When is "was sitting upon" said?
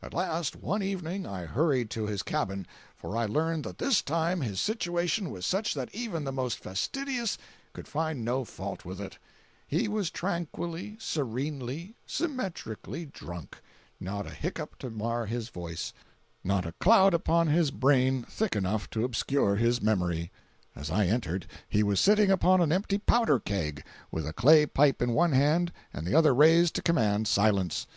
21.82-22.60